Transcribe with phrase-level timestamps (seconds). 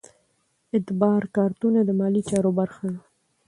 [0.73, 3.01] اعتبار کارتونه د مالي چارو برخه ده.